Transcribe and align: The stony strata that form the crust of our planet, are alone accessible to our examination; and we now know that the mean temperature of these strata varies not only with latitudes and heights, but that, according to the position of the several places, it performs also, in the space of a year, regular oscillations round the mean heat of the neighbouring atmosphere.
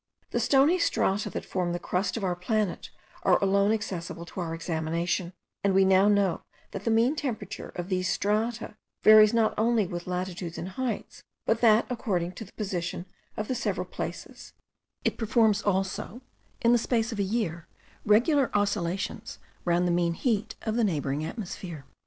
The 0.31 0.39
stony 0.39 0.79
strata 0.79 1.29
that 1.29 1.45
form 1.45 1.73
the 1.73 1.79
crust 1.79 2.17
of 2.17 2.23
our 2.23 2.35
planet, 2.35 2.89
are 3.21 3.37
alone 3.37 3.71
accessible 3.71 4.25
to 4.25 4.39
our 4.39 4.55
examination; 4.55 5.31
and 5.63 5.75
we 5.75 5.85
now 5.85 6.07
know 6.07 6.41
that 6.71 6.85
the 6.85 6.89
mean 6.89 7.15
temperature 7.15 7.69
of 7.75 7.87
these 7.87 8.09
strata 8.11 8.77
varies 9.03 9.31
not 9.31 9.53
only 9.59 9.85
with 9.85 10.07
latitudes 10.07 10.57
and 10.57 10.69
heights, 10.69 11.21
but 11.45 11.61
that, 11.61 11.85
according 11.87 12.31
to 12.31 12.45
the 12.45 12.53
position 12.53 13.05
of 13.37 13.47
the 13.47 13.53
several 13.53 13.85
places, 13.85 14.53
it 15.05 15.19
performs 15.19 15.61
also, 15.61 16.23
in 16.61 16.71
the 16.71 16.79
space 16.79 17.11
of 17.11 17.19
a 17.19 17.21
year, 17.23 17.67
regular 18.03 18.49
oscillations 18.57 19.37
round 19.65 19.85
the 19.87 19.91
mean 19.91 20.15
heat 20.15 20.55
of 20.63 20.75
the 20.77 20.83
neighbouring 20.83 21.23
atmosphere. 21.23 21.85